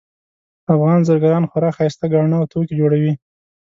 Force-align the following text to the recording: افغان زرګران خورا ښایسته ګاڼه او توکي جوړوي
افغان 0.73 0.99
زرګران 1.09 1.43
خورا 1.51 1.69
ښایسته 1.77 2.05
ګاڼه 2.13 2.35
او 2.39 2.45
توکي 2.51 2.73
جوړوي 2.81 3.13